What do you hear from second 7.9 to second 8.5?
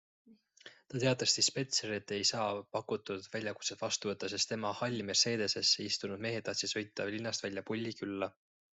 külla.